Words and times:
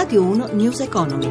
Radio 0.00 0.22
1 0.22 0.50
News 0.52 0.78
Economy. 0.78 1.28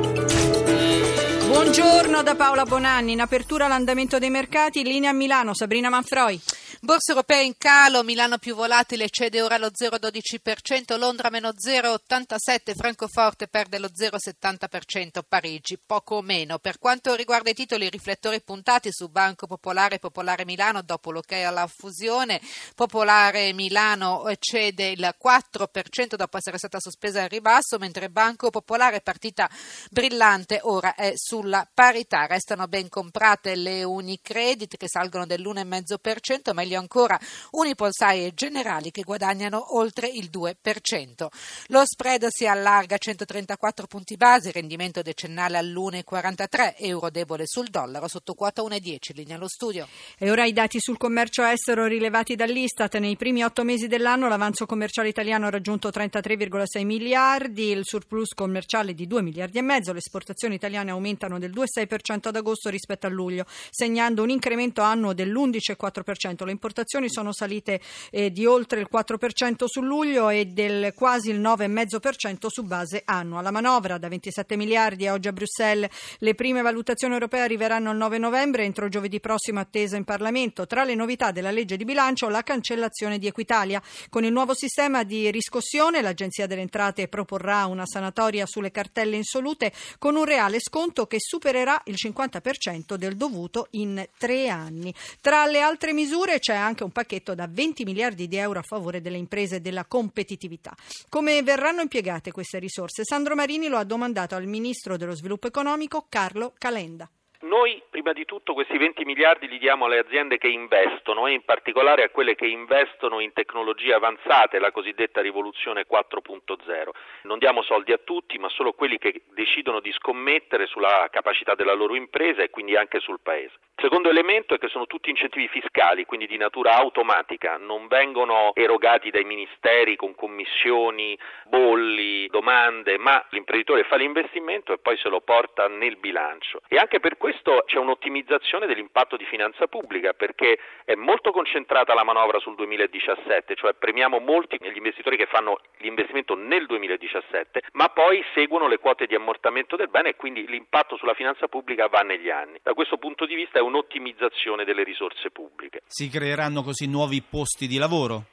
Buongiorno 1.47 2.21
da 2.21 2.35
Paola 2.35 2.65
Bonanni. 2.65 3.13
In 3.13 3.21
apertura 3.21 3.69
l'andamento 3.69 4.19
dei 4.19 4.29
mercati, 4.29 4.83
linea 4.83 5.11
a 5.11 5.13
Milano, 5.13 5.55
Sabrina 5.55 5.87
Manfroi. 5.87 6.37
Borse 6.79 7.11
europee 7.11 7.43
in 7.43 7.57
calo, 7.57 8.03
Milano 8.03 8.37
più 8.37 8.53
volatile 8.53 9.09
cede 9.09 9.41
ora 9.41 9.57
lo 9.57 9.69
0,12%, 9.69 10.95
Londra 10.99 11.31
meno 11.31 11.49
0,87%, 11.49 12.75
Francoforte 12.75 13.47
perde 13.47 13.79
lo 13.79 13.87
0,70%, 13.87 15.21
Parigi 15.27 15.79
poco 15.83 16.21
meno. 16.21 16.59
Per 16.59 16.77
quanto 16.77 17.15
riguarda 17.15 17.49
i 17.49 17.55
titoli, 17.55 17.85
i 17.85 17.89
riflettori 17.89 18.41
puntati 18.41 18.89
su 18.91 19.09
Banco 19.09 19.47
Popolare 19.47 19.95
e 19.95 19.99
Popolare 19.99 20.45
Milano 20.45 20.83
dopo 20.83 21.09
l'ok 21.09 21.31
alla 21.31 21.65
fusione. 21.65 22.39
Popolare 22.75 23.53
Milano 23.53 24.29
cede 24.37 24.89
il 24.89 25.15
4% 25.19 26.15
dopo 26.15 26.37
essere 26.37 26.59
stata 26.59 26.79
sospesa 26.79 27.23
al 27.23 27.29
ribasso, 27.29 27.79
mentre 27.79 28.11
Banco 28.11 28.51
Popolare, 28.51 29.01
partita 29.01 29.49
brillante, 29.89 30.59
ora 30.61 30.93
è 30.93 31.13
sulla 31.15 31.67
parità. 31.73 32.27
Restano 32.27 32.67
ben 32.67 32.87
comprate 32.87 33.55
le 33.55 33.83
Unicredit 33.83 34.77
che 34.77 34.87
salgono 34.87 35.25
dell'1,5%, 35.25 36.53
ma 36.53 36.65
meglio 36.67 36.79
ancora 36.79 37.17
Unipolsai 37.51 38.25
e 38.25 38.33
Generali 38.33 38.91
che 38.91 39.03
guadagnano 39.03 39.77
oltre 39.77 40.07
il 40.07 40.29
2%. 40.31 41.27
Lo 41.67 41.83
spread 41.85 42.27
si 42.29 42.45
allarga 42.45 42.95
a 42.95 42.97
134 42.97 43.87
punti 43.87 44.17
base, 44.17 44.51
rendimento 44.51 45.01
decennale 45.01 45.57
all'1,43, 45.57 46.75
euro 46.77 47.09
debole 47.09 47.45
sul 47.47 47.69
dollaro, 47.69 48.07
sotto 48.07 48.33
quota 48.33 48.61
1,10, 48.61 49.15
linea 49.15 49.37
allo 49.37 49.47
studio. 49.47 49.87
E 50.17 50.29
ora 50.29 50.43
i 50.43 50.53
dati 50.53 50.79
sul 50.79 50.97
commercio 50.97 51.43
estero 51.43 51.85
rilevati 51.85 52.35
dall'Istat. 52.35 52.97
Nei 52.97 53.15
primi 53.15 53.43
otto 53.43 53.63
mesi 53.63 53.87
dell'anno 53.87 54.27
l'avanzo 54.27 54.65
commerciale 54.65 55.07
italiano 55.07 55.47
ha 55.47 55.49
raggiunto 55.49 55.89
33,6 55.89 56.83
miliardi, 56.83 57.69
il 57.69 57.81
surplus 57.83 58.33
commerciale 58.33 58.93
di 58.93 59.07
2 59.07 59.21
miliardi 59.21 59.57
e 59.57 59.61
mezzo, 59.61 59.93
le 59.93 59.99
esportazioni 59.99 60.55
italiane 60.55 60.91
aumentano 60.91 61.39
del 61.39 61.51
2,6% 61.51 62.27
ad 62.27 62.35
agosto 62.35 62.69
rispetto 62.69 63.07
a 63.07 63.09
luglio, 63.09 63.45
segnando 63.69 64.23
un 64.23 64.29
incremento 64.29 64.81
annuo 64.81 65.13
dell'11,4%. 65.13 66.43
Importazioni 66.57 67.07
sono 67.07 67.33
salite 67.33 67.79
eh, 68.09 68.31
di 68.31 68.47
oltre 68.47 68.79
il 68.79 68.87
4% 68.91 69.65
su 69.67 69.81
luglio 69.81 70.29
e 70.29 70.45
del 70.45 70.91
quasi 70.95 71.29
il 71.29 71.39
9,5% 71.39 72.47
su 72.47 72.63
base 72.63 73.03
annua. 73.05 73.41
La 73.41 73.51
manovra 73.51 73.99
da 73.99 74.07
27 74.07 74.57
miliardi 74.57 75.05
è 75.05 75.11
oggi 75.11 75.27
a 75.27 75.33
Bruxelles. 75.33 75.87
Le 76.17 76.33
prime 76.33 76.63
valutazioni 76.63 77.13
europee 77.13 77.41
arriveranno 77.41 77.91
il 77.91 77.97
9 77.97 78.17
novembre, 78.17 78.63
entro 78.63 78.89
giovedì 78.89 79.19
prossimo 79.19 79.59
attesa 79.59 79.97
in 79.97 80.03
Parlamento. 80.03 80.65
Tra 80.65 80.83
le 80.83 80.95
novità 80.95 81.29
della 81.29 81.51
legge 81.51 81.77
di 81.77 81.85
bilancio 81.85 82.27
la 82.27 82.41
cancellazione 82.41 83.19
di 83.19 83.27
Equitalia. 83.27 83.79
Con 84.09 84.23
il 84.23 84.31
nuovo 84.31 84.55
sistema 84.55 85.03
di 85.03 85.29
riscossione 85.29 86.01
l'Agenzia 86.01 86.47
delle 86.47 86.61
Entrate 86.61 87.07
proporrà 87.07 87.67
una 87.67 87.85
sanatoria 87.85 88.47
sulle 88.47 88.71
cartelle 88.71 89.15
insolute 89.15 89.71
con 89.99 90.15
un 90.15 90.25
reale 90.25 90.59
sconto 90.59 91.05
che 91.05 91.17
supererà 91.19 91.79
il 91.85 91.97
50% 92.03 92.95
del 92.95 93.15
dovuto 93.15 93.67
in 93.71 94.03
tre 94.17 94.49
anni. 94.49 94.91
Tra 95.21 95.45
le 95.45 95.61
altre 95.61 95.93
misure 95.93 96.39
c'è 96.47 96.55
anche 96.55 96.85
un 96.85 96.91
pacchetto 96.91 97.35
da 97.35 97.45
20 97.45 97.83
miliardi 97.83 98.25
di 98.29 98.37
euro 98.37 98.59
a 98.59 98.61
favore 98.61 99.01
delle 99.01 99.17
imprese 99.17 99.57
e 99.57 99.59
della 99.59 99.83
competitività. 99.83 100.73
Come 101.09 101.43
verranno 101.43 101.81
impiegate 101.81 102.31
queste 102.31 102.57
risorse? 102.57 103.03
Sandro 103.03 103.35
Marini 103.35 103.67
lo 103.67 103.75
ha 103.75 103.83
domandato 103.83 104.33
al 104.33 104.45
ministro 104.45 104.95
dello 104.95 105.13
sviluppo 105.13 105.47
economico 105.47 106.05
Carlo 106.07 106.53
Calenda. 106.57 107.09
Noi 107.47 107.81
prima 107.89 108.11
di 108.11 108.25
tutto 108.25 108.53
questi 108.53 108.77
20 108.77 109.05
miliardi 109.05 109.47
li 109.47 109.57
diamo 109.57 109.85
alle 109.85 109.99
aziende 109.99 110.37
che 110.37 110.49
investono 110.49 111.27
e 111.27 111.31
in 111.31 111.43
particolare 111.45 112.03
a 112.03 112.09
quelle 112.09 112.35
che 112.35 112.45
investono 112.45 113.21
in 113.21 113.31
tecnologie 113.31 113.93
avanzate, 113.93 114.59
la 114.59 114.71
cosiddetta 114.71 115.21
rivoluzione 115.21 115.85
4.0. 115.89 116.89
Non 117.21 117.39
diamo 117.39 117.61
soldi 117.61 117.93
a 117.93 117.99
tutti, 118.03 118.37
ma 118.37 118.49
solo 118.49 118.73
quelli 118.73 118.97
che 118.97 119.21
decidono 119.33 119.79
di 119.79 119.93
scommettere 119.93 120.65
sulla 120.65 121.07
capacità 121.09 121.55
della 121.55 121.73
loro 121.73 121.95
impresa 121.95 122.41
e 122.41 122.49
quindi 122.49 122.75
anche 122.75 122.99
sul 122.99 123.21
paese. 123.23 123.53
Secondo 123.79 124.09
elemento 124.09 124.55
è 124.55 124.57
che 124.57 124.67
sono 124.69 124.87
tutti 124.87 125.09
incentivi 125.09 125.47
fiscali, 125.47 126.03
quindi 126.05 126.25
di 126.25 126.35
natura 126.35 126.75
automatica, 126.77 127.57
non 127.57 127.87
vengono 127.87 128.51
erogati 128.55 129.11
dai 129.11 129.23
ministeri 129.23 129.95
con 129.95 130.15
commissioni, 130.15 131.17
bolli, 131.45 132.27
domande, 132.27 132.97
ma 132.97 133.23
l'imprenditore 133.29 133.83
fa 133.83 133.95
l'investimento 133.95 134.73
e 134.73 134.79
poi 134.79 134.97
se 134.97 135.09
lo 135.09 135.21
porta 135.21 135.67
nel 135.67 135.97
bilancio. 135.97 136.61
E 136.67 136.77
anche 136.77 136.99
per 136.99 137.17
questo 137.17 137.35
c'è 137.65 137.77
un'ottimizzazione 137.77 138.65
dell'impatto 138.65 139.17
di 139.17 139.25
finanza 139.25 139.67
pubblica 139.67 140.13
perché 140.13 140.57
è 140.85 140.95
molto 140.95 141.31
concentrata 141.31 141.93
la 141.93 142.03
manovra 142.03 142.39
sul 142.39 142.55
2017, 142.55 143.55
cioè 143.55 143.73
premiamo 143.73 144.19
molti 144.19 144.57
gli 144.59 144.75
investitori 144.75 145.17
che 145.17 145.27
fanno 145.27 145.59
l'investimento 145.77 146.35
nel 146.35 146.65
2017, 146.65 147.61
ma 147.73 147.89
poi 147.89 148.23
seguono 148.33 148.67
le 148.67 148.77
quote 148.77 149.05
di 149.05 149.15
ammortamento 149.15 149.75
del 149.75 149.89
bene 149.89 150.09
e 150.09 150.15
quindi 150.15 150.47
l'impatto 150.47 150.97
sulla 150.97 151.13
finanza 151.13 151.47
pubblica 151.47 151.87
va 151.87 152.01
negli 152.01 152.29
anni. 152.29 152.59
Da 152.63 152.73
questo 152.73 152.97
punto 152.97 153.25
di 153.25 153.35
vista 153.35 153.59
è 153.59 153.61
un'ottimizzazione 153.61 154.63
delle 154.63 154.83
risorse 154.83 155.29
pubbliche. 155.31 155.81
Si 155.85 156.09
creeranno 156.09 156.63
così 156.63 156.87
nuovi 156.87 157.21
posti 157.21 157.67
di 157.67 157.77
lavoro? 157.77 158.23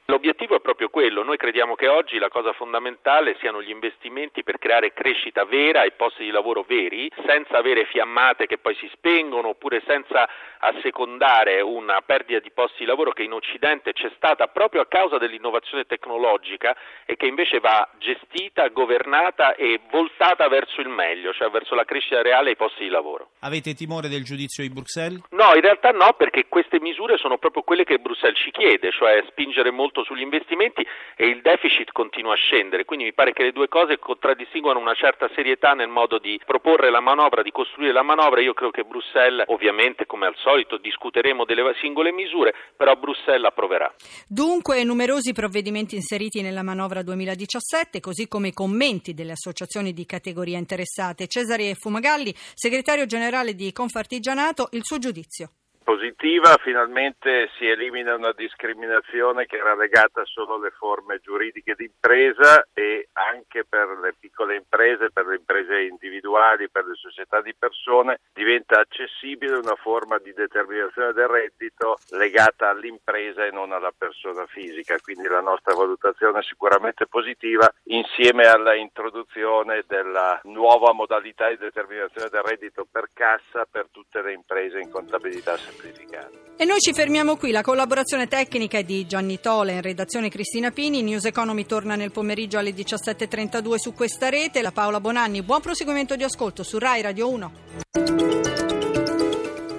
Quello. 0.95 1.23
Noi 1.23 1.35
crediamo 1.35 1.75
che 1.75 1.89
oggi 1.89 2.17
la 2.19 2.29
cosa 2.29 2.53
fondamentale 2.53 3.35
siano 3.41 3.61
gli 3.61 3.69
investimenti 3.69 4.43
per 4.43 4.57
creare 4.57 4.93
crescita 4.93 5.43
vera 5.43 5.83
e 5.83 5.91
posti 5.91 6.23
di 6.23 6.31
lavoro 6.31 6.63
veri, 6.65 7.11
senza 7.27 7.57
avere 7.57 7.83
fiammate 7.83 8.45
che 8.45 8.59
poi 8.59 8.75
si 8.75 8.89
spengono 8.93 9.49
oppure 9.49 9.83
senza 9.85 10.25
assecondare 10.57 11.59
una 11.59 11.99
perdita 11.99 12.39
di 12.39 12.49
posti 12.49 12.77
di 12.79 12.85
lavoro 12.85 13.11
che 13.11 13.23
in 13.23 13.33
Occidente 13.33 13.91
c'è 13.91 14.09
stata 14.15 14.47
proprio 14.47 14.79
a 14.79 14.87
causa 14.87 15.17
dell'innovazione 15.17 15.83
tecnologica 15.83 16.73
e 17.05 17.17
che 17.17 17.25
invece 17.25 17.59
va 17.59 17.85
gestita, 17.99 18.69
governata 18.69 19.55
e 19.55 19.81
voltata 19.91 20.47
verso 20.47 20.79
il 20.79 20.87
meglio, 20.87 21.33
cioè 21.33 21.49
verso 21.49 21.75
la 21.75 21.83
crescita 21.83 22.21
reale 22.21 22.51
e 22.51 22.53
i 22.53 22.55
posti 22.55 22.83
di 22.83 22.89
lavoro. 22.89 23.31
Avete 23.41 23.73
timore 23.73 24.07
del 24.07 24.23
giudizio 24.23 24.63
di 24.63 24.69
Bruxelles? 24.69 25.21
No, 25.31 25.53
in 25.55 25.61
realtà 25.61 25.89
no, 25.89 26.13
perché 26.13 26.45
queste 26.47 26.79
misure 26.79 27.17
sono 27.17 27.37
proprio 27.37 27.63
quelle 27.63 27.83
che 27.83 27.99
Bruxelles 27.99 28.39
ci 28.39 28.51
chiede, 28.51 28.91
cioè 28.91 29.21
spingere 29.27 29.71
molto 29.71 30.01
sugli 30.05 30.21
investimenti 30.21 30.83
e 31.15 31.27
il 31.27 31.41
deficit 31.41 31.91
continua 31.91 32.33
a 32.33 32.37
scendere, 32.37 32.85
quindi 32.85 33.05
mi 33.05 33.13
pare 33.13 33.33
che 33.33 33.43
le 33.43 33.51
due 33.51 33.67
cose 33.67 33.99
contraddistinguono 33.99 34.79
una 34.79 34.93
certa 34.93 35.29
serietà 35.33 35.73
nel 35.73 35.87
modo 35.87 36.19
di 36.19 36.39
proporre 36.45 36.91
la 36.91 36.99
manovra, 36.99 37.41
di 37.41 37.51
costruire 37.51 37.93
la 37.93 38.03
manovra. 38.03 38.41
Io 38.41 38.53
credo 38.53 38.71
che 38.71 38.83
Bruxelles, 38.83 39.45
ovviamente 39.47 40.05
come 40.05 40.25
al 40.25 40.35
solito, 40.37 40.77
discuteremo 40.77 41.45
delle 41.45 41.63
singole 41.79 42.11
misure, 42.11 42.53
però 42.75 42.95
Bruxelles 42.95 43.47
approverà. 43.47 43.93
Dunque, 44.27 44.83
numerosi 44.83 45.33
provvedimenti 45.33 45.95
inseriti 45.95 46.41
nella 46.41 46.63
manovra 46.63 47.01
2017, 47.01 47.99
così 47.99 48.27
come 48.27 48.49
i 48.49 48.53
commenti 48.53 49.13
delle 49.13 49.31
associazioni 49.31 49.93
di 49.93 50.05
categoria 50.05 50.57
interessate. 50.57 51.27
Cesare 51.27 51.73
Fumagalli, 51.75 52.33
segretario 52.53 53.05
generale 53.05 53.55
di 53.55 53.71
Confartigianato, 53.71 54.69
il 54.71 54.83
suo 54.83 54.99
giudizio 54.99 55.51
positiva, 55.85 56.57
finalmente 56.63 57.47
si 57.57 57.67
elimina 57.67 58.15
una 58.15 58.33
discriminazione 58.33 59.45
che 59.45 59.57
era 59.57 59.75
legata 59.75 60.25
solo 60.25 60.55
alle 60.55 60.71
forme 60.71 61.19
giuridiche 61.21 61.75
di 61.77 61.85
impresa 61.85 62.67
e 62.73 63.09
anche 63.13 63.63
per 63.63 63.87
le 64.01 64.15
piccole 64.19 64.55
imprese, 64.55 65.11
per 65.11 65.27
le 65.27 65.35
imprese 65.35 65.81
individuali, 65.81 66.69
per 66.69 66.85
le 66.85 66.95
società 66.95 67.39
di 67.41 67.53
persone, 67.53 68.19
diventa 68.45 68.79
accessibile 68.79 69.57
una 69.57 69.73
forma 69.73 70.19
di 70.19 70.31
determinazione 70.31 71.13
del 71.13 71.27
reddito 71.27 71.97
legata 72.11 72.69
all'impresa 72.69 73.43
e 73.43 73.49
non 73.49 73.71
alla 73.71 73.91
persona 73.97 74.45
fisica, 74.45 74.99
quindi 75.01 75.27
la 75.27 75.41
nostra 75.41 75.73
valutazione 75.73 76.39
è 76.39 76.43
sicuramente 76.43 77.07
positiva 77.07 77.67
insieme 77.85 78.45
alla 78.45 78.75
introduzione 78.75 79.83
della 79.87 80.39
nuova 80.43 80.93
modalità 80.93 81.49
di 81.49 81.57
determinazione 81.57 82.29
del 82.29 82.43
reddito 82.43 82.85
per 82.89 83.09
cassa 83.13 83.65
per 83.65 83.87
tutte 83.89 84.21
le 84.21 84.33
imprese 84.33 84.77
in 84.77 84.91
contabilità 84.91 85.57
semplificata. 85.57 86.29
E 86.55 86.65
noi 86.65 86.79
ci 86.79 86.93
fermiamo 86.93 87.37
qui. 87.37 87.49
La 87.51 87.63
collaborazione 87.63 88.27
tecnica 88.27 88.77
è 88.77 88.83
di 88.83 89.07
Gianni 89.07 89.39
Tola, 89.39 89.71
in 89.71 89.81
redazione 89.81 90.29
Cristina 90.29 90.69
Pini. 90.69 91.01
News 91.01 91.25
Economy 91.25 91.65
torna 91.65 91.95
nel 91.95 92.11
pomeriggio 92.11 92.59
alle 92.59 92.71
17.32 92.71 93.75
su 93.75 93.93
questa 93.93 94.29
rete. 94.29 94.61
La 94.61 94.71
Paola 94.71 94.99
Bonanni, 94.99 95.41
buon 95.41 95.61
proseguimento 95.61 96.15
di 96.15 96.23
ascolto 96.23 96.61
su 96.61 96.77
Rai 96.77 97.01
Radio 97.01 97.27
1. 97.29 98.34